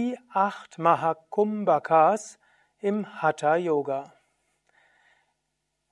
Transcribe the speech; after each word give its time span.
die 0.00 0.16
acht 0.32 0.78
Mahakumbhakas 0.78 2.38
im 2.78 3.20
Hatha 3.20 3.56
Yoga. 3.56 4.14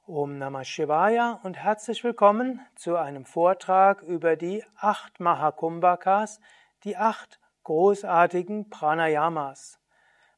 Om 0.07 0.39
Namah 0.39 0.65
Shivaya 0.65 1.41
und 1.43 1.59
herzlich 1.59 2.03
willkommen 2.05 2.67
zu 2.75 2.97
einem 2.97 3.27
Vortrag 3.27 4.01
über 4.01 4.37
die 4.37 4.65
acht 4.81 5.21
Mahakumbhakas, 5.21 6.41
die 6.85 6.97
acht 6.97 7.39
großartigen 7.65 8.71
Pranayamas. 8.71 9.79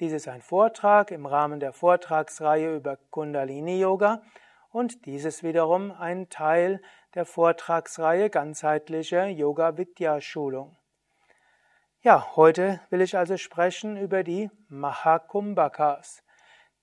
Dies 0.00 0.12
ist 0.12 0.28
ein 0.28 0.42
Vortrag 0.42 1.10
im 1.10 1.24
Rahmen 1.24 1.60
der 1.60 1.72
Vortragsreihe 1.72 2.76
über 2.76 2.98
Kundalini 3.08 3.80
Yoga 3.80 4.20
und 4.72 5.06
dieses 5.06 5.42
wiederum 5.42 5.92
ein 5.92 6.28
Teil 6.28 6.80
der 7.14 7.26
Vortragsreihe 7.26 8.30
ganzheitliche 8.30 9.26
Yoga 9.26 9.76
Vidya 9.76 10.20
Schulung. 10.20 10.76
Ja, 12.00 12.34
heute 12.36 12.80
will 12.90 13.00
ich 13.00 13.16
also 13.16 13.36
sprechen 13.36 13.96
über 13.96 14.24
die 14.24 14.50
Mahakumbhakas. 14.68 16.22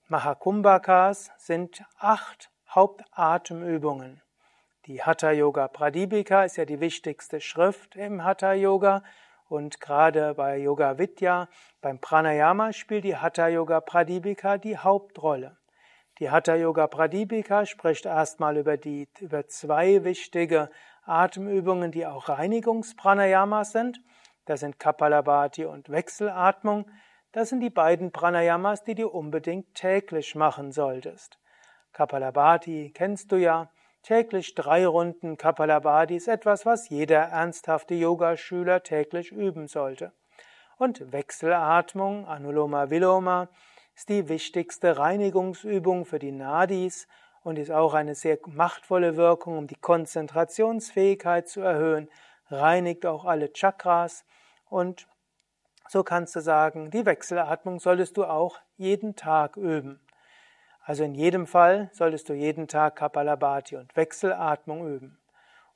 Mahakumbhakas 0.08 1.30
sind 1.36 1.84
acht 1.98 2.50
Hauptatemübungen. 2.68 4.22
Die 4.86 5.02
Hatha 5.02 5.32
Yoga 5.32 5.68
Pradipika 5.68 6.44
ist 6.44 6.56
ja 6.56 6.64
die 6.64 6.80
wichtigste 6.80 7.40
Schrift 7.40 7.96
im 7.96 8.24
Hatha 8.24 8.52
Yoga 8.52 9.02
und 9.48 9.80
gerade 9.80 10.34
bei 10.34 10.58
Yoga 10.58 10.96
Vidya, 10.96 11.48
beim 11.80 12.00
Pranayama 12.00 12.72
spielt 12.72 13.04
die 13.04 13.16
Hatha 13.16 13.48
Yoga 13.48 13.80
Pradipika 13.80 14.58
die 14.58 14.78
Hauptrolle. 14.78 15.59
Die 16.20 16.30
Hatha 16.30 16.54
Yoga 16.54 16.86
Pradipika 16.86 17.64
spricht 17.64 18.04
erstmal 18.04 18.58
über 18.58 18.76
die, 18.76 19.08
über 19.20 19.46
zwei 19.46 20.04
wichtige 20.04 20.68
Atemübungen, 21.06 21.92
die 21.92 22.04
auch 22.04 22.28
Reinigungspranayamas 22.28 23.72
sind. 23.72 24.02
Das 24.44 24.60
sind 24.60 24.78
Kapalabhati 24.78 25.64
und 25.64 25.88
Wechselatmung. 25.88 26.84
Das 27.32 27.48
sind 27.48 27.60
die 27.60 27.70
beiden 27.70 28.12
Pranayamas, 28.12 28.84
die 28.84 28.94
du 28.94 29.08
unbedingt 29.08 29.74
täglich 29.74 30.34
machen 30.34 30.72
solltest. 30.72 31.38
Kapalabhati 31.94 32.92
kennst 32.94 33.32
du 33.32 33.36
ja. 33.36 33.70
Täglich 34.02 34.54
drei 34.54 34.86
Runden 34.86 35.38
Kapalabhati 35.38 36.16
ist 36.16 36.28
etwas, 36.28 36.66
was 36.66 36.90
jeder 36.90 37.20
ernsthafte 37.20 37.94
Yogaschüler 37.94 38.82
täglich 38.82 39.32
üben 39.32 39.68
sollte. 39.68 40.12
Und 40.76 41.12
Wechselatmung, 41.12 42.26
Anuloma 42.26 42.90
Viloma, 42.90 43.48
ist 43.94 44.08
die 44.08 44.28
wichtigste 44.28 44.98
Reinigungsübung 44.98 46.04
für 46.04 46.18
die 46.18 46.32
Nadis 46.32 47.06
und 47.42 47.58
ist 47.58 47.70
auch 47.70 47.94
eine 47.94 48.14
sehr 48.14 48.38
machtvolle 48.46 49.16
Wirkung, 49.16 49.58
um 49.58 49.66
die 49.66 49.76
Konzentrationsfähigkeit 49.76 51.48
zu 51.48 51.60
erhöhen, 51.60 52.08
reinigt 52.48 53.06
auch 53.06 53.24
alle 53.24 53.52
Chakras 53.52 54.24
und 54.68 55.06
so 55.88 56.04
kannst 56.04 56.36
du 56.36 56.40
sagen, 56.40 56.90
die 56.92 57.04
Wechselatmung 57.04 57.80
solltest 57.80 58.16
du 58.16 58.24
auch 58.24 58.60
jeden 58.76 59.16
Tag 59.16 59.56
üben. 59.56 60.00
Also 60.82 61.02
in 61.02 61.14
jedem 61.14 61.48
Fall 61.48 61.90
solltest 61.92 62.28
du 62.28 62.32
jeden 62.32 62.68
Tag 62.68 62.96
Kapalabhati 62.96 63.76
und 63.76 63.96
Wechselatmung 63.96 64.86
üben. 64.86 65.18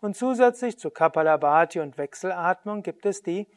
Und 0.00 0.16
zusätzlich 0.16 0.78
zu 0.78 0.90
Kapalabhati 0.90 1.80
und 1.80 1.98
Wechselatmung 1.98 2.82
gibt 2.82 3.06
es 3.06 3.22
die 3.22 3.48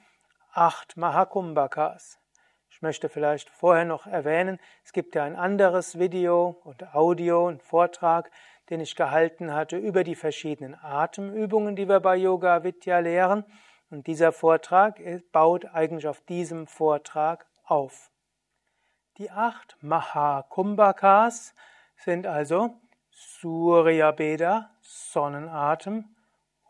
acht 0.52 0.98
Mahakumbhakas. 0.98 2.20
Ich 2.78 2.84
möchte 2.84 3.10
vielleicht 3.10 3.50
vorher 3.50 3.86
noch 3.86 4.06
erwähnen, 4.06 4.60
es 4.84 4.94
gibt 4.94 5.16
ja 5.16 5.24
ein 5.24 5.36
anderes 5.36 5.98
Video 5.98 6.62
und 6.64 6.94
Audio 6.94 7.48
und 7.48 7.64
Vortrag, 7.64 8.30
den 8.70 8.82
ich 8.82 8.96
gehalten 8.96 9.52
hatte 9.52 9.78
über 9.78 10.04
die 10.04 10.14
verschiedenen 10.14 10.76
Atemübungen, 10.76 11.76
die 11.76 11.90
wir 11.90 12.00
bei 12.02 12.16
Yoga 12.18 12.64
Vidya 12.64 13.00
lehren. 13.00 13.46
Und 13.90 14.06
dieser 14.06 14.32
Vortrag 14.32 15.02
baut 15.32 15.66
eigentlich 15.74 16.08
auf 16.08 16.22
diesem 16.22 16.68
Vortrag 16.68 17.48
auf. 17.64 18.12
Die 19.18 19.32
acht 19.32 19.76
Mahakumbhakas 19.82 21.56
sind 21.96 22.28
also 22.28 22.80
Surya 23.10 24.12
Beda, 24.12 24.70
Sonnenatem, 24.82 26.16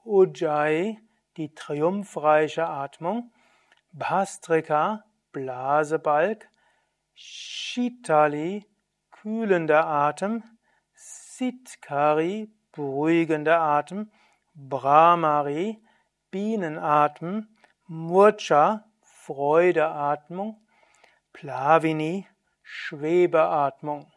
Ujjayi, 0.05 1.01
die 1.35 1.53
triumphreiche 1.53 2.65
Atmung, 2.65 3.29
Bhastrika, 3.91 5.03
Blasebalg, 5.37 6.49
Shitali, 7.13 8.65
kühlender 9.11 9.85
Atem, 9.85 10.43
Sitkari, 10.95 12.51
beruhigender 12.71 13.61
Atem, 13.61 14.09
Brahmari, 14.55 15.79
Bienenatem, 16.31 17.55
Murcha, 17.85 18.85
Freudeatmung, 19.03 20.59
Plavini, 21.33 22.25
Schwebeatmung. 22.63 24.11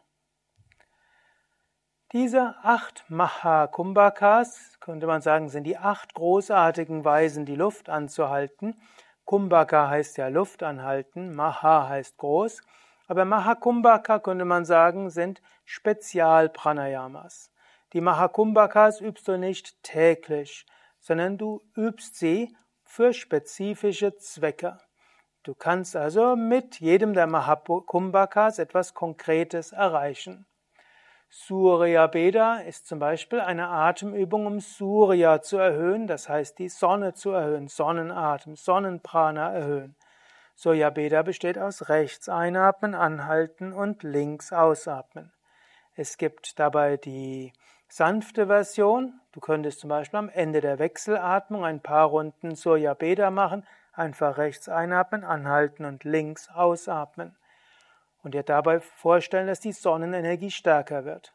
Diese 2.13 2.55
acht 2.63 3.05
Mahakumbhakas, 3.09 4.79
könnte 4.79 5.05
man 5.05 5.21
sagen, 5.21 5.49
sind 5.49 5.65
die 5.65 5.77
acht 5.77 6.15
großartigen 6.15 7.05
Weisen, 7.05 7.45
die 7.45 7.55
Luft 7.55 7.89
anzuhalten, 7.89 8.75
Kumbhaka 9.31 9.87
heißt 9.87 10.17
ja 10.17 10.27
Luft 10.27 10.61
anhalten, 10.61 11.33
Maha 11.33 11.87
heißt 11.87 12.17
groß, 12.17 12.61
aber 13.07 13.23
Mahakumbhaka 13.23 14.19
könnte 14.19 14.43
man 14.43 14.65
sagen, 14.65 15.09
sind 15.09 15.41
Spezialpranayamas. 15.63 17.49
Die 17.93 18.01
Mahakumbhakas 18.01 18.99
übst 18.99 19.29
du 19.29 19.37
nicht 19.37 19.81
täglich, 19.83 20.65
sondern 20.99 21.37
du 21.37 21.61
übst 21.77 22.17
sie 22.17 22.53
für 22.83 23.13
spezifische 23.13 24.17
Zwecke. 24.17 24.79
Du 25.43 25.55
kannst 25.55 25.95
also 25.95 26.35
mit 26.35 26.81
jedem 26.81 27.13
der 27.13 27.27
Mahakumbhakas 27.27 28.59
etwas 28.59 28.93
Konkretes 28.93 29.71
erreichen. 29.71 30.45
Surya 31.33 32.07
Beda 32.07 32.55
ist 32.57 32.87
zum 32.87 32.99
Beispiel 32.99 33.39
eine 33.39 33.69
Atemübung, 33.69 34.47
um 34.47 34.59
Surya 34.59 35.41
zu 35.41 35.55
erhöhen, 35.55 36.05
das 36.05 36.27
heißt 36.27 36.59
die 36.59 36.67
Sonne 36.67 37.13
zu 37.13 37.29
erhöhen, 37.29 37.69
Sonnenatem, 37.69 38.57
Sonnenprana 38.57 39.53
erhöhen. 39.53 39.95
Surya 40.57 40.89
Beda 40.89 41.21
besteht 41.21 41.57
aus 41.57 41.87
rechts 41.87 42.27
einatmen, 42.27 42.95
anhalten 42.95 43.71
und 43.71 44.03
links 44.03 44.51
ausatmen. 44.51 45.31
Es 45.95 46.17
gibt 46.17 46.59
dabei 46.59 46.97
die 46.97 47.53
sanfte 47.87 48.47
Version. 48.47 49.21
Du 49.31 49.39
könntest 49.39 49.79
zum 49.79 49.89
Beispiel 49.89 50.19
am 50.19 50.27
Ende 50.27 50.59
der 50.59 50.79
Wechselatmung 50.79 51.63
ein 51.63 51.79
paar 51.79 52.07
Runden 52.07 52.55
Surya 52.55 52.93
Beda 52.93 53.31
machen, 53.31 53.65
einfach 53.93 54.37
rechts 54.37 54.67
einatmen, 54.67 55.23
anhalten 55.23 55.85
und 55.85 56.03
links 56.03 56.49
ausatmen 56.49 57.37
und 58.23 58.33
dir 58.33 58.43
dabei 58.43 58.79
vorstellen, 58.79 59.47
dass 59.47 59.59
die 59.59 59.71
Sonnenenergie 59.71 60.51
stärker 60.51 61.05
wird. 61.05 61.33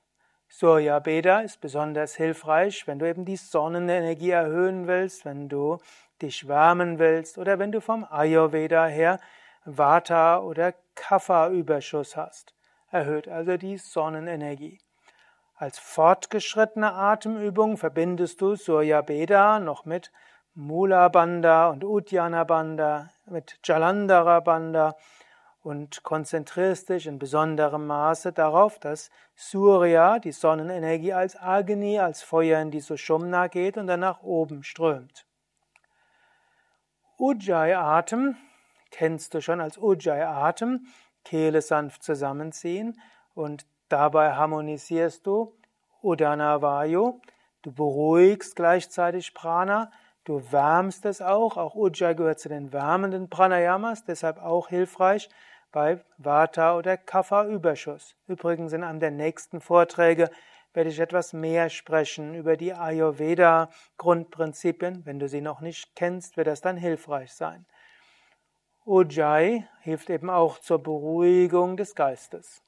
Surya 0.48 1.00
Beda 1.00 1.40
ist 1.40 1.60
besonders 1.60 2.14
hilfreich, 2.14 2.86
wenn 2.86 2.98
du 2.98 3.08
eben 3.08 3.24
die 3.24 3.36
Sonnenenergie 3.36 4.30
erhöhen 4.30 4.86
willst, 4.86 5.24
wenn 5.24 5.48
du 5.48 5.78
dich 6.22 6.46
wärmen 6.48 6.98
willst 6.98 7.36
oder 7.36 7.58
wenn 7.58 7.72
du 7.72 7.80
vom 7.80 8.06
Ayurveda 8.08 8.86
her 8.86 9.18
Vata 9.64 10.38
oder 10.38 10.72
Kapha 10.94 11.48
Überschuss 11.48 12.16
hast. 12.16 12.54
Erhöht 12.90 13.28
also 13.28 13.56
die 13.56 13.76
Sonnenenergie. 13.76 14.78
Als 15.56 15.78
fortgeschrittene 15.78 16.92
Atemübung 16.92 17.76
verbindest 17.76 18.40
du 18.40 18.54
Surya 18.54 19.02
Beda 19.02 19.58
noch 19.58 19.84
mit 19.84 20.12
Mula 20.54 21.08
Bandha 21.08 21.68
und 21.68 21.82
Uddiyana 21.84 22.44
Bandha, 22.44 23.10
mit 23.26 23.58
Jalandhara 23.64 24.40
Bandha 24.40 24.94
und 25.66 26.04
konzentrierst 26.04 26.90
dich 26.90 27.08
in 27.08 27.18
besonderem 27.18 27.88
Maße 27.88 28.32
darauf, 28.32 28.78
dass 28.78 29.10
Surya, 29.34 30.20
die 30.20 30.30
Sonnenenergie, 30.30 31.12
als 31.12 31.34
Agni, 31.34 31.98
als 31.98 32.22
Feuer 32.22 32.60
in 32.62 32.70
die 32.70 32.78
Sushumna 32.78 33.48
geht 33.48 33.76
und 33.76 33.88
dann 33.88 33.98
nach 33.98 34.22
oben 34.22 34.62
strömt. 34.62 35.26
Ujjayi-Atem 37.18 38.36
kennst 38.92 39.34
du 39.34 39.40
schon 39.40 39.60
als 39.60 39.76
Ujjayi-Atem, 39.76 40.86
Kehle 41.24 41.60
sanft 41.60 42.04
zusammenziehen 42.04 43.00
und 43.34 43.66
dabei 43.88 44.34
harmonisierst 44.34 45.26
du 45.26 45.52
Udana 46.00 46.62
Vayu, 46.62 47.20
du 47.62 47.72
beruhigst 47.72 48.54
gleichzeitig 48.54 49.34
Prana, 49.34 49.90
du 50.22 50.40
wärmst 50.52 51.04
es 51.06 51.20
auch, 51.20 51.56
auch 51.56 51.74
Ujjayi 51.74 52.14
gehört 52.14 52.38
zu 52.38 52.48
den 52.48 52.72
wärmenden 52.72 53.28
Pranayamas, 53.28 54.04
deshalb 54.04 54.40
auch 54.40 54.68
hilfreich, 54.68 55.28
bei 55.76 56.00
Vata 56.16 56.76
oder 56.78 56.96
Kapha-Überschuss. 56.96 58.16
Übrigens 58.26 58.72
in 58.72 58.82
einem 58.82 58.98
der 58.98 59.10
nächsten 59.10 59.60
Vorträge 59.60 60.30
werde 60.72 60.88
ich 60.88 60.98
etwas 60.98 61.34
mehr 61.34 61.68
sprechen 61.68 62.34
über 62.34 62.56
die 62.56 62.72
Ayurveda-Grundprinzipien. 62.72 65.04
Wenn 65.04 65.18
du 65.18 65.28
sie 65.28 65.42
noch 65.42 65.60
nicht 65.60 65.94
kennst, 65.94 66.38
wird 66.38 66.46
das 66.46 66.62
dann 66.62 66.78
hilfreich 66.78 67.34
sein. 67.34 67.66
Ujjayi 68.86 69.66
hilft 69.82 70.08
eben 70.08 70.30
auch 70.30 70.60
zur 70.60 70.82
Beruhigung 70.82 71.76
des 71.76 71.94
Geistes. 71.94 72.62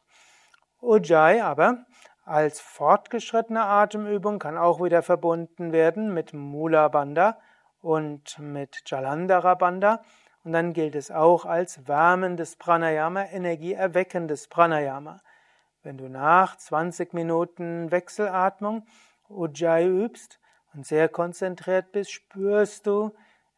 Ujjayi 0.82 1.40
aber 1.40 1.86
als 2.26 2.60
fortgeschrittene 2.60 3.64
Atemübung 3.64 4.38
kann 4.38 4.58
auch 4.58 4.82
wieder 4.82 5.02
verbunden 5.02 5.72
werden 5.72 6.12
mit 6.12 6.34
Mula 6.34 6.88
Bandha 6.88 7.38
und 7.80 8.38
mit 8.38 8.82
Jalandhara 8.84 9.54
Bandha. 9.54 10.02
Und 10.44 10.52
dann 10.52 10.72
gilt 10.72 10.94
es 10.94 11.10
auch 11.10 11.44
als 11.44 11.86
wärmendes 11.88 12.56
Pranayama, 12.56 13.24
energieerweckendes 13.24 14.48
Pranayama. 14.48 15.20
Wenn 15.82 15.98
du 15.98 16.08
nach 16.08 16.56
20 16.56 17.14
Minuten 17.14 17.90
Wechselatmung 17.90 18.86
Ujjayi 19.28 19.86
übst 19.86 20.38
und 20.74 20.86
sehr 20.86 21.08
konzentriert 21.08 21.92
bist, 21.92 22.12
spürst 22.12 22.86
du, 22.86 23.12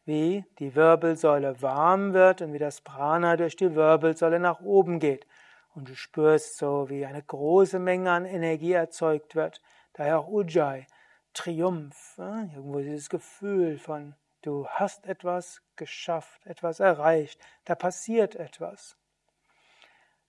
wie 0.05 0.43
die 0.59 0.75
Wirbelsäule 0.75 1.61
warm 1.61 2.13
wird 2.13 2.41
und 2.41 2.53
wie 2.53 2.59
das 2.59 2.81
Prana 2.81 3.37
durch 3.37 3.55
die 3.55 3.75
Wirbelsäule 3.75 4.39
nach 4.39 4.61
oben 4.61 4.99
geht. 4.99 5.25
Und 5.73 5.89
du 5.89 5.95
spürst 5.95 6.57
so, 6.57 6.89
wie 6.89 7.05
eine 7.05 7.21
große 7.21 7.79
Menge 7.79 8.11
an 8.11 8.25
Energie 8.25 8.73
erzeugt 8.73 9.35
wird. 9.35 9.61
Daher 9.93 10.19
auch 10.19 10.27
Ujjayi, 10.27 10.85
Triumph, 11.33 12.15
irgendwo 12.17 12.79
dieses 12.79 13.09
Gefühl 13.09 13.77
von, 13.77 14.15
du 14.41 14.67
hast 14.67 15.05
etwas 15.05 15.61
geschafft, 15.75 16.45
etwas 16.45 16.79
erreicht, 16.79 17.39
da 17.65 17.75
passiert 17.75 18.35
etwas. 18.35 18.97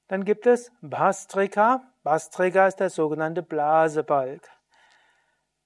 Dann 0.09 0.25
gibt 0.25 0.47
es 0.47 0.71
Bastrika. 0.83 1.83
Bastrika 2.03 2.67
ist 2.67 2.81
der 2.81 2.91
sogenannte 2.91 3.43
Blasebalg. 3.43 4.49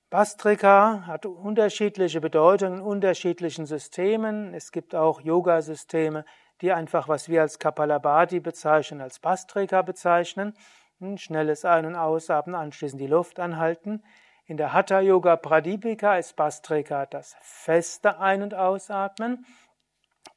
Bastrika 0.08 1.04
hat 1.06 1.26
unterschiedliche 1.26 2.20
Bedeutungen 2.20 2.78
in 2.78 2.84
unterschiedlichen 2.84 3.66
Systemen. 3.66 4.54
Es 4.54 4.70
gibt 4.70 4.94
auch 4.94 5.20
Yoga-Systeme, 5.20 6.24
die 6.60 6.72
einfach, 6.72 7.08
was 7.08 7.28
wir 7.28 7.42
als 7.42 7.58
Kapalabhati 7.58 8.38
bezeichnen, 8.38 9.00
als 9.00 9.18
Bastrika 9.18 9.82
bezeichnen. 9.82 10.54
Ein 11.00 11.18
schnelles 11.18 11.64
Ein- 11.64 11.86
und 11.86 11.96
Ausatmen, 11.96 12.54
anschließend 12.54 13.00
die 13.00 13.08
Luft 13.08 13.40
anhalten. 13.40 14.04
In 14.48 14.56
der 14.56 14.72
Hatha 14.72 15.00
Yoga 15.00 15.34
Pradipika 15.34 16.18
ist 16.18 16.36
Bastrika 16.36 17.04
das 17.06 17.34
feste 17.40 18.20
Ein- 18.20 18.44
und 18.44 18.54
Ausatmen, 18.54 19.44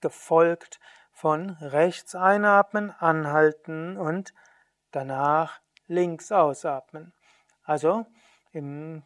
gefolgt 0.02 0.80
von 1.12 1.52
rechts 1.62 2.16
einatmen, 2.16 2.90
anhalten 2.90 3.98
und 3.98 4.34
danach 4.90 5.60
links 5.86 6.32
ausatmen. 6.32 7.14
Also 7.64 8.08
im 8.52 9.04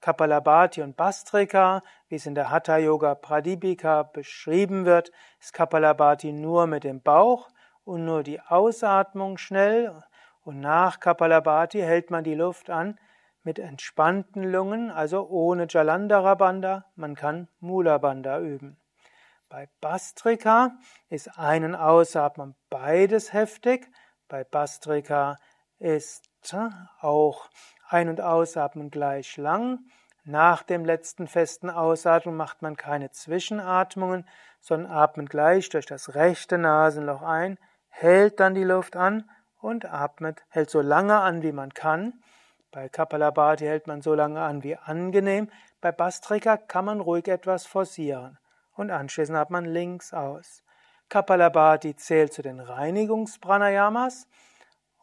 Kapalabhati 0.00 0.80
und 0.80 0.96
Bastrika, 0.96 1.82
wie 2.08 2.14
es 2.14 2.24
in 2.24 2.34
der 2.34 2.50
Hatha 2.50 2.78
Yoga 2.78 3.16
Pradipika 3.16 4.02
beschrieben 4.02 4.86
wird, 4.86 5.12
ist 5.40 5.52
Kapalabhati 5.52 6.32
nur 6.32 6.66
mit 6.66 6.84
dem 6.84 7.02
Bauch 7.02 7.50
und 7.84 8.06
nur 8.06 8.22
die 8.22 8.40
Ausatmung 8.40 9.36
schnell 9.36 9.94
und 10.42 10.60
nach 10.60 11.00
Kapalabhati 11.00 11.80
hält 11.80 12.10
man 12.10 12.24
die 12.24 12.34
Luft 12.34 12.70
an 12.70 12.98
mit 13.42 13.58
entspannten 13.58 14.42
Lungen, 14.42 14.90
also 14.90 15.28
ohne 15.28 15.66
Jalandhara 15.68 16.34
Bandha, 16.34 16.84
man 16.96 17.14
kann 17.14 17.48
Mula 17.60 17.98
Bandha 17.98 18.40
üben. 18.40 18.78
Bei 19.48 19.68
Bastrika 19.80 20.72
ist 21.08 21.38
Ein- 21.38 21.64
und 21.64 21.74
Ausatmen 21.74 22.54
beides 22.68 23.32
heftig. 23.32 23.90
Bei 24.28 24.44
Bastrika 24.44 25.38
ist 25.78 26.28
auch 27.00 27.48
Ein- 27.88 28.10
und 28.10 28.20
Ausatmen 28.20 28.90
gleich 28.90 29.36
lang. 29.38 29.80
Nach 30.24 30.62
dem 30.62 30.84
letzten 30.84 31.26
festen 31.26 31.70
Ausatmen 31.70 32.36
macht 32.36 32.60
man 32.60 32.76
keine 32.76 33.10
Zwischenatmungen, 33.10 34.28
sondern 34.60 34.92
atmet 34.92 35.30
gleich 35.30 35.70
durch 35.70 35.86
das 35.86 36.14
rechte 36.14 36.58
Nasenloch 36.58 37.22
ein, 37.22 37.58
hält 37.88 38.40
dann 38.40 38.54
die 38.54 38.64
Luft 38.64 38.96
an 38.96 39.30
und 39.58 39.86
atmet, 39.86 40.44
hält 40.50 40.68
so 40.68 40.82
lange 40.82 41.18
an, 41.18 41.42
wie 41.42 41.52
man 41.52 41.72
kann. 41.72 42.22
Bei 42.70 42.88
Kapalabhati 42.88 43.64
hält 43.64 43.86
man 43.86 44.02
so 44.02 44.14
lange 44.14 44.42
an 44.42 44.62
wie 44.62 44.76
angenehm. 44.76 45.50
Bei 45.80 45.90
Bastrika 45.90 46.56
kann 46.56 46.84
man 46.84 47.00
ruhig 47.00 47.26
etwas 47.28 47.66
forcieren 47.66 48.38
und 48.74 48.90
anschließend 48.90 49.38
hat 49.38 49.50
man 49.50 49.64
links 49.64 50.12
aus. 50.12 50.62
Kapalabhati 51.08 51.96
zählt 51.96 52.34
zu 52.34 52.42
den 52.42 52.60
Reinigungspranayamas 52.60 54.28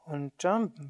und 0.05 0.33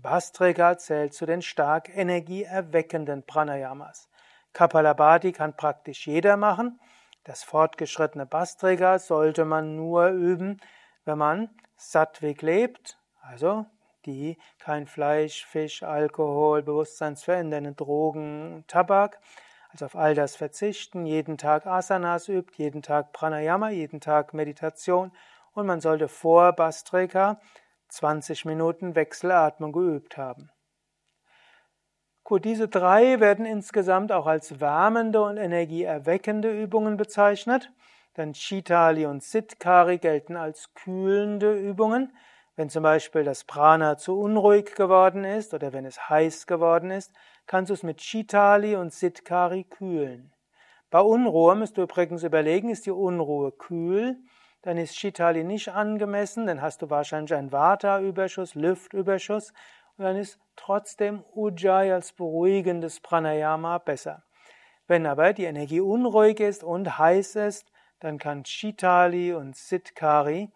Bastrika 0.02 0.78
zählt 0.78 1.14
zu 1.14 1.26
den 1.26 1.42
stark 1.42 1.96
energieerweckenden 1.96 3.24
Pranayamas. 3.26 4.10
Kapalabhati 4.52 5.32
kann 5.32 5.56
praktisch 5.56 6.06
jeder 6.08 6.36
machen. 6.36 6.80
Das 7.24 7.44
fortgeschrittene 7.44 8.26
Bastrika 8.26 9.00
sollte 9.00 9.46
man 9.46 9.78
nur 9.78 10.10
üben, 10.10 10.60
wenn 11.06 11.18
man 11.18 11.50
sattwig 11.78 12.42
lebt, 12.42 13.00
also 13.22 13.66
die 14.06 14.38
kein 14.60 14.88
Fleisch, 14.88 15.46
Fisch, 15.46 15.84
Alkohol, 15.84 16.64
bewusstseinsverändernde 16.64 17.74
Drogen, 17.74 18.64
Tabak, 18.68 19.20
also 19.72 19.86
auf 19.86 19.96
all 19.96 20.16
das 20.16 20.36
verzichten, 20.36 21.06
jeden 21.06 21.38
Tag 21.38 21.66
Asanas 21.66 22.30
übt, 22.30 22.54
jeden 22.58 22.82
Tag 22.82 23.12
Pranayama, 23.12 23.70
jeden 23.70 24.00
Tag 24.00 24.34
Meditation 24.34 25.12
und 25.54 25.66
man 25.66 25.82
sollte 25.82 26.08
vor 26.08 26.54
Bastrika 26.54 27.40
20 27.90 28.46
Minuten 28.46 28.96
Wechselatmung 28.96 29.72
geübt 29.72 30.18
haben. 30.18 30.50
Gut, 32.24 32.44
diese 32.44 32.68
drei 32.68 33.20
werden 33.20 33.46
insgesamt 33.46 34.12
auch 34.12 34.26
als 34.26 34.60
wärmende 34.60 35.22
und 35.22 35.38
energieerweckende 35.38 36.50
Übungen 36.50 36.98
bezeichnet. 36.98 37.72
Denn 38.18 38.34
Chitali 38.34 39.06
und 39.06 39.24
Sitkari 39.24 40.00
gelten 40.00 40.36
als 40.36 40.74
kühlende 40.74 41.56
Übungen. 41.56 42.16
Wenn 42.56 42.70
zum 42.70 42.84
Beispiel 42.84 43.26
das 43.26 43.44
Prana 43.44 43.98
zu 43.98 44.18
unruhig 44.18 44.76
geworden 44.76 45.26
ist 45.26 45.54
oder 45.54 45.74
wenn 45.74 45.86
es 45.86 46.10
heiß 46.10 46.48
geworden 46.48 46.90
ist, 46.90 47.14
kannst 47.48 47.70
du 47.70 47.74
es 47.74 47.84
mit 47.84 47.98
Chitali 47.98 48.78
und 48.78 48.94
Sitkari 48.94 49.66
kühlen. 49.66 50.32
Bei 50.90 51.02
Unruhe 51.02 51.56
musst 51.56 51.78
du 51.78 51.82
übrigens 51.82 52.24
überlegen, 52.24 52.70
ist 52.70 52.86
die 52.86 52.92
Unruhe 52.92 53.52
kühl, 53.52 54.18
dann 54.62 54.78
ist 54.78 54.96
Chitali 54.96 55.44
nicht 55.44 55.70
angemessen, 55.70 56.48
dann 56.48 56.62
hast 56.62 56.82
du 56.82 56.90
wahrscheinlich 56.90 57.34
einen 57.34 57.52
Vata-Überschuss, 57.52 58.56
Luftüberschuss 58.56 59.52
und 59.98 60.06
dann 60.06 60.16
ist 60.16 60.40
trotzdem 60.56 61.26
Ujjayi 61.36 61.92
als 61.92 62.14
beruhigendes 62.14 63.02
Pranayama 63.02 63.80
besser. 63.80 64.24
Wenn 64.88 65.06
aber 65.06 65.34
die 65.34 65.44
Energie 65.44 65.82
unruhig 65.82 66.40
ist 66.40 66.64
und 66.64 66.98
heiß 66.98 67.36
ist, 67.36 67.70
dann 68.00 68.18
kann 68.18 68.46
Chitali 68.46 69.34
und 69.34 69.58
Sitkari 69.58 70.52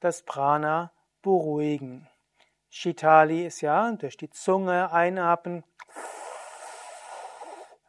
das 0.00 0.22
Prana 0.22 0.90
beruhigen. 1.24 2.06
Chitali 2.70 3.46
ist 3.46 3.62
ja 3.62 3.90
durch 3.92 4.16
die 4.16 4.30
Zunge 4.30 4.92
einatmen 4.92 5.64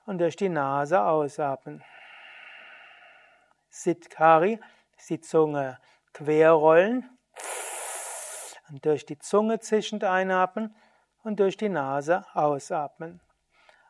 und 0.06 0.20
durch 0.20 0.36
die 0.36 0.50
Nase 0.50 1.04
ausatmen. 1.04 1.84
Sitkari 3.70 4.60
ist 4.98 5.10
die 5.10 5.20
Zunge 5.20 5.80
querrollen 6.13 7.10
und 8.70 8.86
durch 8.86 9.06
die 9.06 9.20
Zunge 9.20 9.60
zischend 9.60 10.04
einatmen 10.04 10.74
und 11.24 11.39
durch 11.39 11.58
die 11.58 11.70
Nase 11.70 12.25
ausatmen. 12.34 13.22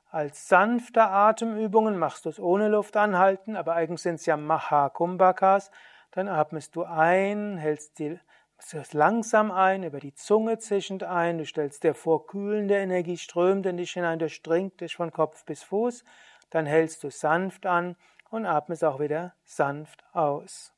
Als 0.10 0.48
sanfte 0.48 1.04
Atemübungen 1.04 2.00
machst 2.00 2.26
du 2.26 2.30
es 2.30 2.40
ohne 2.40 2.70
Luft 2.70 2.98
anhalten, 2.98 3.56
aber 3.56 3.76
eigentlich 3.76 4.02
sind 4.02 4.16
es 4.16 4.26
ja 4.26 4.38
Mahakumbhakas. 4.38 5.70
Dann 6.12 6.30
atmest 6.30 6.76
du 6.76 6.84
ein, 6.84 7.58
hältst 7.58 8.00
die 8.00 8.18
es 8.58 8.94
langsam 8.94 9.52
ein, 9.52 9.84
über 9.84 10.00
die 10.00 10.14
Zunge 10.14 10.58
zischend 10.58 11.04
ein. 11.04 11.38
Du 11.38 11.46
stellst 11.46 11.84
dir 11.84 11.94
vor, 11.94 12.26
kühlende 12.26 12.76
Energie 12.76 13.18
strömt 13.18 13.66
in 13.66 13.78
dich 13.78 13.92
hinein, 13.92 14.20
durchdringt 14.20 14.82
dich 14.82 14.96
von 14.96 15.12
Kopf 15.12 15.46
bis 15.46 15.64
Fuß. 15.64 16.04
Dann 16.50 16.66
hältst 16.66 17.04
du 17.04 17.10
sanft 17.10 17.66
an 17.66 17.96
und 18.30 18.46
atmest 18.46 18.84
auch 18.84 19.00
wieder 19.00 19.34
sanft 19.44 20.04
aus. 20.14 20.74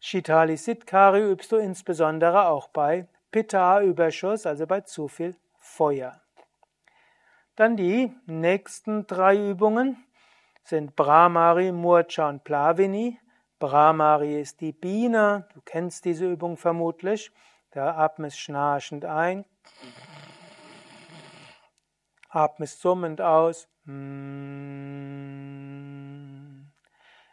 Shitali 0.00 0.56
Sitkari 0.56 1.22
übst 1.22 1.50
du 1.50 1.56
insbesondere 1.56 2.46
auch 2.46 2.68
bei 2.68 3.08
Pitta-Überschuss, 3.30 4.46
also 4.46 4.66
bei 4.66 4.82
zu 4.82 5.08
viel 5.08 5.34
Feuer. 5.58 6.20
Dann 7.56 7.76
die 7.76 8.14
nächsten 8.26 9.06
drei 9.06 9.50
Übungen 9.50 10.04
sind 10.62 10.96
Brahmari, 10.96 11.72
Murcha 11.72 12.28
und 12.28 12.44
Plavini. 12.44 13.18
Brahmari 13.64 14.38
ist 14.38 14.60
die 14.60 14.72
Biene. 14.72 15.48
Du 15.54 15.62
kennst 15.64 16.04
diese 16.04 16.30
Übung 16.30 16.58
vermutlich. 16.58 17.32
Da 17.70 17.96
atmest 17.96 18.38
schnarchend 18.38 19.06
ein, 19.06 19.46
atmest 22.28 22.82
summend 22.82 23.22
aus. 23.22 23.66
In 23.86 24.30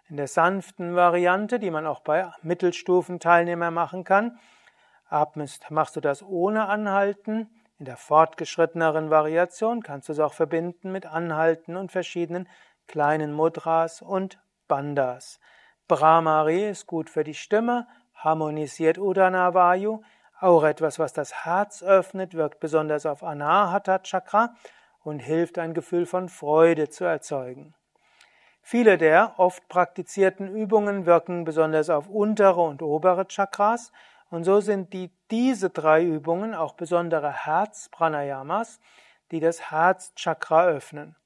der 0.10 0.30
sanften 0.30 0.96
Variante, 0.96 1.60
die 1.60 1.70
man 1.70 1.86
auch 1.86 2.00
bei 2.00 2.32
Mittelstufenteilnehmern 2.44 3.74
machen 3.74 4.06
kann, 4.06 4.40
atmest, 5.10 5.70
machst 5.70 5.98
du 5.98 6.00
das 6.00 6.24
ohne 6.24 6.70
Anhalten. 6.70 7.50
In 7.78 7.84
der 7.84 7.98
fortgeschritteneren 7.98 9.10
Variation 9.10 9.84
kannst 9.84 10.08
du 10.08 10.14
es 10.14 10.20
auch 10.20 10.34
verbinden 10.34 10.94
mit 10.94 11.06
Anhalten 11.06 11.76
und 11.76 11.92
verschiedenen 11.92 12.48
kleinen 12.88 13.34
Mudras 13.34 14.02
und 14.02 14.40
Bandas. 14.70 15.42
Brahmari 15.92 16.70
ist 16.70 16.88
gut 16.88 17.10
für 17.10 17.26
die 17.26 17.34
Stimme, 17.34 17.86
harmonisiert 18.16 18.98
Udana 18.98 19.54
Vayu, 19.54 20.02
auch 20.40 20.64
etwas, 20.64 21.00
was 21.00 21.12
das 21.12 21.44
Herz 21.44 21.84
öffnet, 21.84 22.34
wirkt 22.34 22.62
besonders 22.62 23.06
auf 23.06 23.26
Anahata 23.26 24.00
Chakra 24.00 24.56
und 25.04 25.20
hilft 25.20 25.58
ein 25.58 25.74
Gefühl 25.74 26.06
von 26.06 26.30
Freude 26.30 26.88
zu 26.88 27.04
erzeugen. 27.04 27.74
Viele 28.62 28.98
der 28.98 29.34
oft 29.36 29.68
praktizierten 29.68 30.48
Übungen 30.56 31.06
wirken 31.06 31.44
besonders 31.44 31.90
auf 31.90 32.08
untere 32.08 32.62
und 32.62 32.82
obere 32.82 33.28
Chakras 33.28 33.92
und 34.30 34.46
so 34.46 34.62
sind 34.62 34.94
die, 34.94 35.12
diese 35.30 35.72
drei 35.72 36.06
Übungen 36.06 36.56
auch 36.56 36.76
besondere 36.76 37.34
Herz-Pranayamas, 37.34 38.80
die 39.32 39.42
das 39.42 39.72
Herzchakra 39.72 40.68
öffnen. 40.68 41.18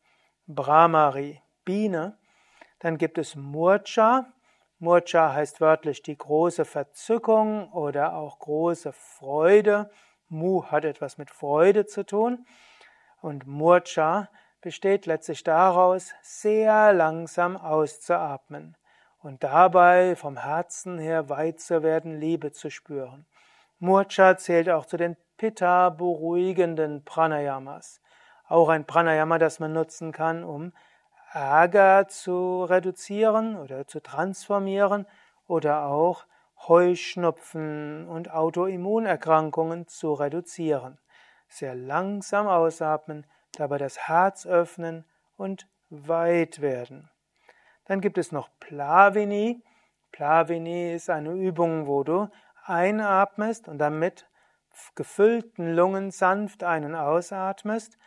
Brahmari, 0.48 1.40
Biene. 1.66 2.18
Dann 2.80 2.98
gibt 2.98 3.20
es 3.20 3.36
Murcha. 3.36 4.26
Murcha 4.80 5.34
heißt 5.34 5.62
wörtlich 5.62 6.02
die 6.02 6.18
große 6.18 6.66
Verzückung 6.66 7.72
oder 7.72 8.16
auch 8.16 8.40
große 8.40 8.92
Freude. 8.92 9.90
Mu 10.28 10.66
hat 10.66 10.86
etwas 10.86 11.18
mit 11.18 11.32
Freude 11.32 11.86
zu 11.86 12.06
tun. 12.06 12.46
Und 13.22 13.48
Murcha 13.48 14.30
besteht 14.62 15.06
letztlich 15.06 15.44
daraus, 15.44 16.12
sehr 16.22 16.92
langsam 16.92 17.56
auszuatmen 17.56 18.76
und 19.20 19.44
dabei 19.44 20.16
vom 20.16 20.38
Herzen 20.38 21.00
her 21.00 21.30
weit 21.30 21.60
zu 21.60 21.82
werden, 21.82 22.20
Liebe 22.20 22.52
zu 22.52 22.70
spüren. 22.70 23.26
Murcha 23.80 24.38
zählt 24.38 24.70
auch 24.70 24.86
zu 24.86 24.98
den 24.98 25.18
Pitta 25.38 25.90
beruhigenden 25.90 27.04
Pranayamas. 27.04 28.02
Auch 28.48 28.70
ein 28.70 28.86
Pranayama, 28.86 29.40
das 29.40 29.60
man 29.60 29.74
nutzen 29.74 30.12
kann, 30.12 30.44
um 30.44 30.74
Ärger 31.36 32.08
zu 32.08 32.64
reduzieren 32.64 33.58
oder 33.58 33.86
zu 33.88 34.00
transformieren 34.00 35.06
oder 35.48 35.86
auch 35.86 36.26
Heuschnupfen 36.68 38.08
und 38.08 38.32
Autoimmunerkrankungen 38.32 39.86
zu 39.88 40.14
reduzieren. 40.14 40.98
Sehr 41.50 41.76
langsam 41.76 42.48
ausatmen, 42.48 43.28
dabei 43.52 43.78
das 43.78 44.08
Herz 44.08 44.48
öffnen 44.48 45.04
und 45.36 45.68
weit 45.90 46.62
werden. 46.62 47.10
Dann 47.84 48.00
gibt 48.00 48.18
es 48.18 48.32
noch 48.32 48.50
Plavini. 48.62 49.62
Plavini 50.14 50.94
ist 50.94 51.10
eine 51.10 51.34
Übung, 51.34 51.86
wo 51.86 52.06
du 52.06 52.30
einatmest 52.64 53.68
und 53.68 53.78
dann 53.78 54.00
mit 54.00 54.26
gefüllten 54.96 55.76
Lungen 55.76 56.12
sanft 56.12 56.64
ein- 56.64 56.86
und 56.86 56.96
ausatmest 56.96 57.98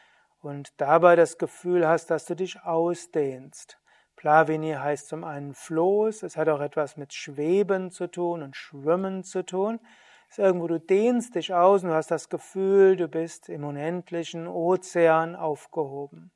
und 0.40 0.80
dabei 0.80 1.16
das 1.16 1.38
Gefühl 1.38 1.86
hast, 1.86 2.10
dass 2.10 2.24
du 2.24 2.34
dich 2.34 2.62
ausdehnst. 2.62 3.78
Plavini 4.16 4.72
heißt 4.72 5.08
zum 5.08 5.24
einen 5.24 5.54
Floß, 5.54 6.24
es 6.24 6.36
hat 6.36 6.48
auch 6.48 6.60
etwas 6.60 6.96
mit 6.96 7.14
Schweben 7.14 7.90
zu 7.90 8.08
tun 8.08 8.42
und 8.42 8.56
Schwimmen 8.56 9.22
zu 9.22 9.44
tun. 9.44 9.80
Es 10.28 10.38
ist 10.38 10.44
irgendwo, 10.44 10.66
du 10.66 10.80
dehnst 10.80 11.36
dich 11.36 11.54
aus 11.54 11.82
und 11.82 11.90
du 11.90 11.94
hast 11.94 12.10
das 12.10 12.28
Gefühl, 12.28 12.96
du 12.96 13.08
bist 13.08 13.48
im 13.48 13.64
unendlichen 13.64 14.48
Ozean 14.48 15.36
aufgehoben. 15.36 16.32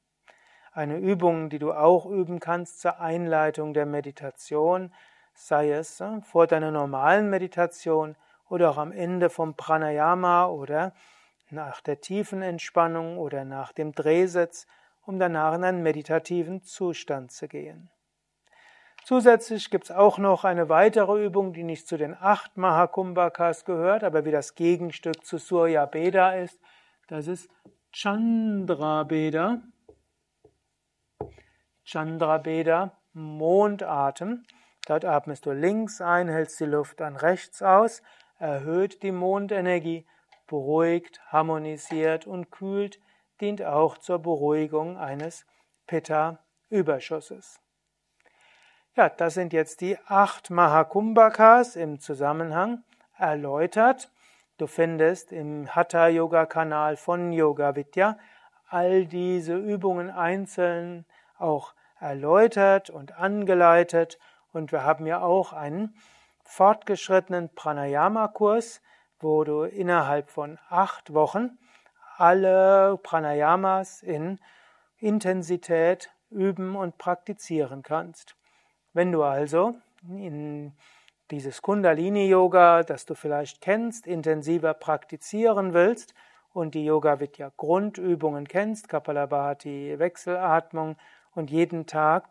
Eine 0.72 0.96
Übung, 0.96 1.50
die 1.50 1.58
du 1.58 1.72
auch 1.72 2.06
üben 2.06 2.40
kannst 2.40 2.80
zur 2.80 3.00
Einleitung 3.00 3.74
der 3.74 3.84
Meditation, 3.84 4.94
sei 5.34 5.72
es 5.72 6.00
äh, 6.00 6.20
vor 6.22 6.46
deiner 6.46 6.70
normalen 6.70 7.28
Meditation 7.28 8.16
oder 8.48 8.70
auch 8.70 8.78
am 8.78 8.92
Ende 8.92 9.28
vom 9.28 9.54
Pranayama 9.54 10.46
oder 10.46 10.94
nach 11.52 11.80
der 11.80 12.00
tiefen 12.00 12.42
Entspannung 12.42 13.18
oder 13.18 13.44
nach 13.44 13.72
dem 13.72 13.92
Drehsitz, 13.92 14.66
um 15.02 15.18
danach 15.18 15.54
in 15.54 15.64
einen 15.64 15.82
meditativen 15.82 16.62
Zustand 16.62 17.32
zu 17.32 17.48
gehen. 17.48 17.90
Zusätzlich 19.04 19.70
gibt 19.70 19.84
es 19.84 19.90
auch 19.90 20.18
noch 20.18 20.44
eine 20.44 20.68
weitere 20.68 21.24
Übung, 21.24 21.52
die 21.52 21.64
nicht 21.64 21.88
zu 21.88 21.96
den 21.96 22.14
acht 22.14 22.56
Mahakumbhakas 22.56 23.64
gehört, 23.64 24.04
aber 24.04 24.24
wie 24.24 24.30
das 24.30 24.54
Gegenstück 24.54 25.24
zu 25.24 25.38
Surya 25.38 25.86
Beda 25.86 26.34
ist. 26.34 26.60
Das 27.08 27.26
ist 27.26 27.50
Chandra 27.90 29.02
Beda. 29.02 29.60
Chandra 31.84 32.38
Beda, 32.38 32.96
Mondatem. 33.12 34.44
Dort 34.86 35.04
atmest 35.04 35.46
du 35.46 35.52
links 35.52 36.00
ein, 36.00 36.28
hältst 36.28 36.60
die 36.60 36.64
Luft 36.64 37.00
dann 37.00 37.16
rechts 37.16 37.60
aus, 37.60 38.02
erhöht 38.38 39.02
die 39.02 39.12
Mondenergie 39.12 40.06
beruhigt, 40.46 41.20
harmonisiert 41.26 42.26
und 42.26 42.50
kühlt, 42.50 43.00
dient 43.40 43.62
auch 43.62 43.98
zur 43.98 44.18
Beruhigung 44.18 44.98
eines 44.98 45.46
Pitta-Überschusses. 45.86 47.60
Ja, 48.94 49.08
das 49.08 49.34
sind 49.34 49.52
jetzt 49.52 49.80
die 49.80 49.98
acht 50.06 50.50
Mahakumbhakas 50.50 51.76
im 51.76 51.98
Zusammenhang 51.98 52.84
erläutert. 53.16 54.10
Du 54.58 54.66
findest 54.66 55.32
im 55.32 55.74
Hatha-Yoga-Kanal 55.74 56.96
von 56.96 57.32
Yoga 57.32 57.74
Vidya 57.74 58.18
all 58.68 59.06
diese 59.06 59.56
Übungen 59.56 60.10
einzeln 60.10 61.06
auch 61.38 61.74
erläutert 61.98 62.90
und 62.90 63.18
angeleitet. 63.18 64.18
Und 64.52 64.72
wir 64.72 64.84
haben 64.84 65.06
ja 65.06 65.22
auch 65.22 65.52
einen 65.52 65.94
fortgeschrittenen 66.44 67.54
Pranayama-Kurs, 67.54 68.82
wo 69.22 69.44
du 69.44 69.62
innerhalb 69.62 70.30
von 70.30 70.58
acht 70.68 71.14
Wochen 71.14 71.58
alle 72.16 72.98
Pranayamas 73.02 74.02
in 74.02 74.38
Intensität 74.98 76.10
üben 76.30 76.76
und 76.76 76.98
praktizieren 76.98 77.82
kannst. 77.82 78.36
Wenn 78.92 79.12
du 79.12 79.22
also 79.22 79.74
in 80.08 80.72
dieses 81.30 81.62
Kundalini-Yoga, 81.62 82.82
das 82.82 83.06
du 83.06 83.14
vielleicht 83.14 83.60
kennst, 83.60 84.06
intensiver 84.06 84.74
praktizieren 84.74 85.72
willst 85.72 86.14
und 86.52 86.74
die 86.74 86.84
Yoga 86.84 87.20
Vidya 87.20 87.50
Grundübungen 87.56 88.46
kennst, 88.46 88.88
Kapalabhati, 88.88 89.98
Wechselatmung 89.98 90.96
und 91.34 91.50
jeden 91.50 91.86
Tag 91.86 92.28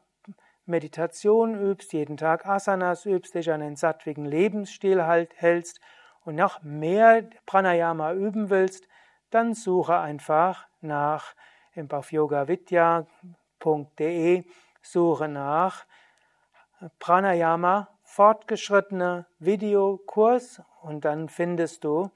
Meditation 0.65 1.60
übst, 1.60 1.91
jeden 1.93 2.17
Tag 2.17 2.45
Asanas 2.45 3.05
übst, 3.05 3.33
dich 3.33 3.51
an 3.51 3.62
den 3.62 3.75
sattwigen 3.75 4.25
Lebensstil 4.25 5.03
halt 5.03 5.33
hältst 5.36 5.79
und 6.25 6.36
noch 6.36 6.62
mehr 6.62 7.24
Pranayama 7.46 8.13
üben 8.13 8.50
willst, 8.50 8.88
dann 9.30 9.54
suche 9.54 9.98
einfach 9.98 10.68
nach 10.82 11.36
auf 11.90 12.12
yogavidya.de, 12.12 14.44
suche 14.82 15.28
nach 15.28 15.86
Pranayama 17.00 17.90
fortgeschrittene 18.04 19.25
Videokurs 19.40 20.62
und 20.82 21.06
dann 21.06 21.30
findest 21.30 21.84
du 21.84 22.12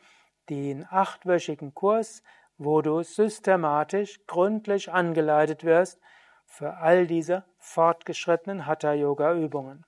den 0.50 0.86
achtwöchigen 0.90 1.74
Kurs, 1.74 2.22
wo 2.58 2.82
du 2.82 3.04
systematisch, 3.04 4.26
gründlich 4.28 4.92
angeleitet 4.92 5.64
wirst 5.64 6.00
für 6.46 6.78
all 6.78 7.08
diese 7.08 7.44
fortgeschrittenen 7.60 8.66
Hatha-Yoga-Übungen. 8.66 9.86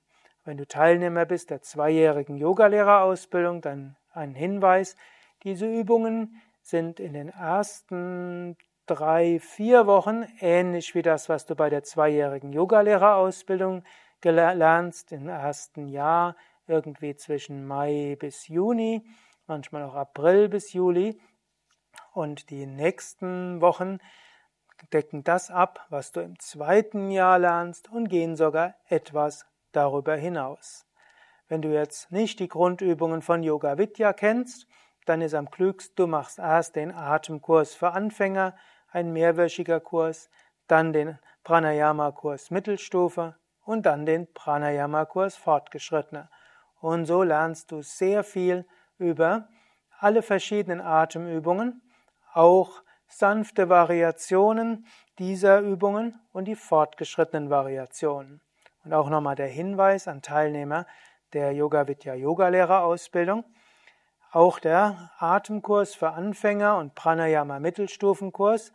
Wenn 0.48 0.56
du 0.56 0.66
Teilnehmer 0.66 1.26
bist 1.26 1.50
der 1.50 1.60
zweijährigen 1.60 2.38
Yogalehrerausbildung, 2.38 3.60
dann 3.60 3.96
ein 4.14 4.34
Hinweis. 4.34 4.96
Diese 5.42 5.66
Übungen 5.66 6.40
sind 6.62 7.00
in 7.00 7.12
den 7.12 7.28
ersten 7.28 8.56
drei, 8.86 9.40
vier 9.40 9.86
Wochen 9.86 10.24
ähnlich 10.40 10.94
wie 10.94 11.02
das, 11.02 11.28
was 11.28 11.44
du 11.44 11.54
bei 11.54 11.68
der 11.68 11.82
zweijährigen 11.82 12.54
Yogalehrerausbildung 12.54 13.84
lernst, 14.22 15.12
im 15.12 15.28
ersten 15.28 15.86
Jahr 15.86 16.34
irgendwie 16.66 17.14
zwischen 17.14 17.66
Mai 17.66 18.16
bis 18.18 18.48
Juni, 18.48 19.06
manchmal 19.46 19.82
auch 19.82 19.96
April 19.96 20.48
bis 20.48 20.72
Juli. 20.72 21.20
Und 22.14 22.48
die 22.48 22.64
nächsten 22.64 23.60
Wochen 23.60 23.98
decken 24.94 25.24
das 25.24 25.50
ab, 25.50 25.84
was 25.90 26.10
du 26.12 26.20
im 26.20 26.38
zweiten 26.38 27.10
Jahr 27.10 27.38
lernst 27.38 27.90
und 27.90 28.08
gehen 28.08 28.34
sogar 28.34 28.76
etwas 28.88 29.44
darüber 29.72 30.16
hinaus. 30.16 30.86
Wenn 31.48 31.62
du 31.62 31.72
jetzt 31.72 32.12
nicht 32.12 32.40
die 32.40 32.48
Grundübungen 32.48 33.22
von 33.22 33.42
Yoga 33.42 33.78
Vidya 33.78 34.12
kennst, 34.12 34.66
dann 35.06 35.22
ist 35.22 35.34
am 35.34 35.50
klügsten, 35.50 35.94
du 35.96 36.06
machst 36.06 36.38
erst 36.38 36.76
den 36.76 36.92
Atemkurs 36.92 37.74
für 37.74 37.92
Anfänger, 37.92 38.54
ein 38.90 39.12
mehrwöchiger 39.12 39.80
Kurs, 39.80 40.28
dann 40.66 40.92
den 40.92 41.18
Pranayama-Kurs 41.44 42.50
Mittelstufe 42.50 43.36
und 43.64 43.86
dann 43.86 44.04
den 44.04 44.32
Pranayama-Kurs 44.34 45.36
Fortgeschrittene. 45.36 46.28
Und 46.80 47.06
so 47.06 47.22
lernst 47.22 47.72
du 47.72 47.82
sehr 47.82 48.22
viel 48.22 48.66
über 48.98 49.48
alle 49.98 50.22
verschiedenen 50.22 50.80
Atemübungen, 50.80 51.82
auch 52.32 52.82
sanfte 53.08 53.68
Variationen 53.68 54.86
dieser 55.18 55.60
Übungen 55.60 56.20
und 56.32 56.44
die 56.44 56.54
fortgeschrittenen 56.54 57.50
Variationen. 57.50 58.40
Und 58.88 58.94
auch 58.94 59.10
nochmal 59.10 59.34
der 59.34 59.48
Hinweis 59.48 60.08
an 60.08 60.22
Teilnehmer, 60.22 60.86
der 61.34 61.52
Yoga 61.52 61.86
Vidya 61.86 62.14
Yogalehrerausbildung, 62.14 63.44
auch 64.32 64.58
der 64.58 65.10
Atemkurs 65.18 65.94
für 65.94 66.12
Anfänger 66.12 66.78
und 66.78 66.94
Pranayama 66.94 67.60
Mittelstufenkurs 67.60 68.72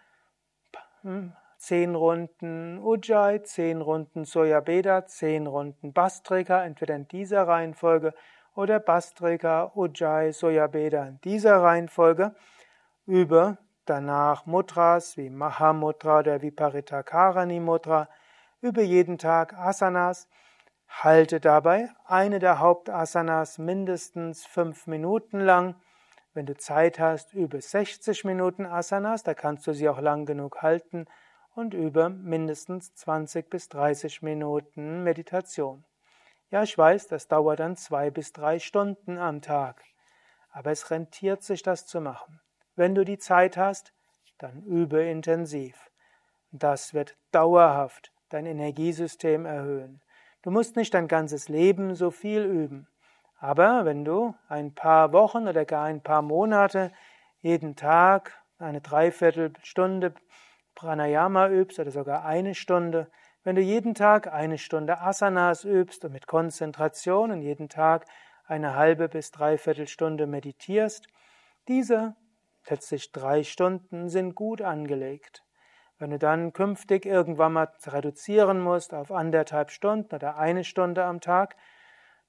hm, 1.02 1.34
zehn 1.58 1.94
Runden 1.94 2.80
Ujjayi, 2.80 3.44
zehn 3.44 3.82
Runden 3.82 4.24
Soyabeda, 4.24 5.06
zehn 5.06 5.46
Runden 5.46 5.92
Bastrika, 5.92 6.64
entweder 6.64 6.96
in 6.96 7.06
dieser 7.10 7.50
Reihenfolge 7.50 8.14
oder 8.56 8.80
Bastrika, 8.80 9.74
Ujjayi, 9.76 10.32
Soyabeda 10.32 11.06
in 11.06 11.20
dieser 11.26 11.62
Reihenfolge. 11.62 12.34
Übe 13.06 13.58
danach 13.84 14.46
Mudras 14.46 15.18
wie 15.18 15.30
Mahamudra 15.30 16.20
oder 16.20 16.42
Viparitakarani 16.42 17.60
Mudra. 17.60 18.08
Übe 18.62 18.82
jeden 18.82 19.18
Tag 19.18 19.54
Asanas. 19.54 20.28
Halte 20.86 21.40
dabei 21.40 21.92
eine 22.04 22.40
der 22.40 22.60
Hauptasanas 22.60 23.58
mindestens 23.58 24.46
fünf 24.46 24.86
Minuten 24.86 25.40
lang. 25.40 25.76
Wenn 26.34 26.46
du 26.46 26.58
Zeit 26.58 27.00
hast, 27.00 27.34
übe 27.34 27.62
60 27.62 28.26
Minuten 28.26 28.66
Asanas, 28.66 29.24
da 29.24 29.34
kannst 29.34 29.66
du 29.66 29.74
sie 29.74 29.88
auch 29.88 30.02
lang 30.02 30.26
genug 30.26 30.62
halten 30.62 31.06
und 31.56 31.74
übe 31.74 32.10
mindestens 32.10 32.94
20 32.96 33.50
bis 33.50 33.70
30 33.70 34.24
Minuten 34.24 35.04
Meditation. 35.04 35.86
Ja, 36.52 36.62
ich 36.62 36.78
weiß, 36.78 37.08
das 37.08 37.30
dauert 37.30 37.62
dann 37.62 37.78
zwei 37.78 38.10
bis 38.10 38.34
drei 38.34 38.60
Stunden 38.60 39.18
am 39.18 39.42
Tag, 39.42 39.82
aber 40.52 40.72
es 40.72 40.92
rentiert 40.92 41.44
sich, 41.44 41.64
das 41.64 41.86
zu 41.86 42.02
machen. 42.02 42.42
Wenn 42.76 42.94
du 42.94 43.06
die 43.06 43.20
Zeit 43.20 43.56
hast, 43.56 43.94
dann 44.38 44.64
übe 44.64 45.02
intensiv. 45.02 45.92
Das 46.52 46.94
wird 46.94 47.16
dauerhaft 47.32 48.12
dein 48.30 48.46
Energiesystem 48.46 49.46
erhöhen. 49.46 50.02
Du 50.42 50.52
musst 50.52 50.76
nicht 50.76 50.94
dein 50.94 51.08
ganzes 51.08 51.50
Leben 51.50 51.96
so 51.96 52.12
viel 52.12 52.44
üben. 52.44 52.88
Aber 53.40 53.86
wenn 53.86 54.06
du 54.06 54.36
ein 54.48 54.74
paar 54.74 55.14
Wochen 55.14 55.48
oder 55.48 55.66
gar 55.66 55.86
ein 55.86 56.02
paar 56.02 56.22
Monate 56.22 56.92
jeden 57.42 57.76
Tag 57.76 58.42
eine 58.58 58.82
Dreiviertelstunde 58.82 60.14
Pranayama 60.76 61.50
übst 61.50 61.80
oder 61.80 61.92
sogar 61.92 62.26
eine 62.26 62.56
Stunde, 62.56 63.10
wenn 63.44 63.56
du 63.56 63.62
jeden 63.62 63.96
Tag 63.96 64.32
eine 64.32 64.58
Stunde 64.58 65.00
Asanas 65.00 65.64
übst 65.64 66.04
und 66.06 66.12
mit 66.12 66.28
Konzentration 66.28 67.32
und 67.32 67.42
jeden 67.42 67.70
Tag 67.70 68.06
eine 68.46 68.76
halbe 68.76 69.08
bis 69.08 69.32
dreiviertel 69.32 69.88
Stunde 69.88 70.28
meditierst, 70.28 71.08
diese 71.68 72.16
letztlich 72.70 73.12
drei 73.12 73.44
Stunden 73.44 74.10
sind 74.10 74.36
gut 74.36 74.62
angelegt. 74.62 75.44
Wenn 76.00 76.12
du 76.12 76.18
dann 76.18 76.54
künftig 76.54 77.06
irgendwann 77.06 77.54
mal 77.54 77.70
reduzieren 77.86 78.62
musst 78.62 78.94
auf 78.94 79.12
anderthalb 79.12 79.70
Stunden 79.70 80.16
oder 80.16 80.38
eine 80.38 80.64
Stunde 80.64 81.04
am 81.04 81.20
Tag, 81.20 81.58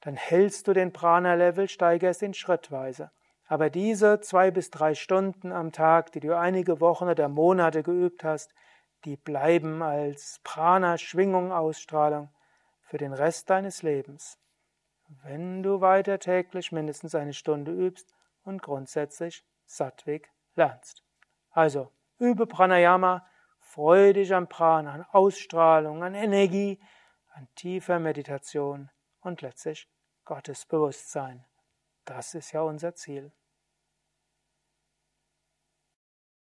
dann 0.00 0.16
hältst 0.16 0.66
du 0.66 0.72
den 0.72 0.92
Prana-Level, 0.92 1.68
steigerst 1.68 2.22
ihn 2.22 2.35
schrittweise. 2.35 3.12
Aber 3.46 3.70
diese 3.70 4.20
zwei 4.20 4.50
bis 4.50 4.70
drei 4.70 4.94
Stunden 4.94 5.52
am 5.52 5.70
Tag, 5.72 6.11
die 6.12 6.20
du 6.20 6.37
einige 6.37 6.80
Wochen 6.80 7.09
oder 7.09 7.28
Monate 7.28 7.83
geübt 7.83 8.24
hast, 8.24 8.52
die 9.04 9.16
bleiben 9.16 9.83
als 9.83 10.40
Prana-Schwingung, 10.42 11.52
Ausstrahlung 11.52 12.28
für 12.83 12.98
den 12.98 13.12
Rest 13.12 13.50
deines 13.50 13.83
Lebens. 13.83 14.38
Wenn 15.22 15.62
du 15.62 15.80
weiter 15.80 16.18
täglich 16.18 16.72
mindestens 16.72 17.14
eine 17.14 17.33
Stunde 17.33 17.72
übst 17.72 18.12
und 18.42 18.62
grundsätzlich 18.62 19.44
Sattvik 19.64 20.30
lernst. 20.56 21.04
Also, 21.50 21.90
übe 22.18 22.46
Pranayama, 22.46 23.26
freue 23.70 24.12
dich 24.12 24.35
an 24.35 24.48
Prana, 24.48 24.92
an 24.92 25.06
Ausstrahlung, 25.12 26.02
an 26.02 26.14
Energie, 26.14 26.80
an 27.28 27.48
tiefer 27.54 28.00
Meditation 28.00 28.90
und 29.20 29.42
letztlich 29.42 29.88
Gottes 30.24 30.66
Bewusstsein. 30.66 31.44
Das 32.04 32.35
ist 32.35 32.50
ja 32.52 32.62
unser 32.62 32.94
Ziel. 32.94 33.33